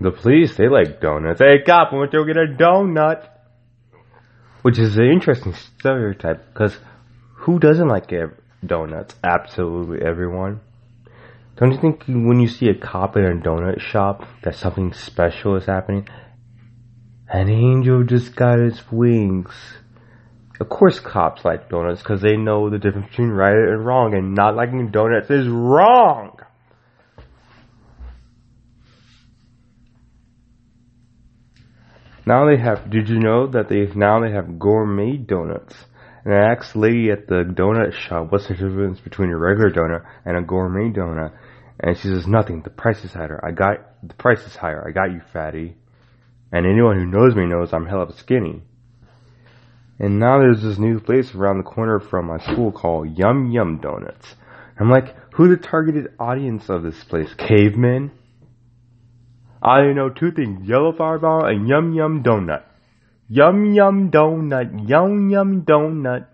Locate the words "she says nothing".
41.96-42.62